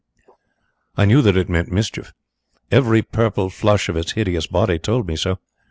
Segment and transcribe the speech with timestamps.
[0.97, 2.11] "I knew that it meant mischief.
[2.71, 5.37] Every purple flush of its hideous body told me so.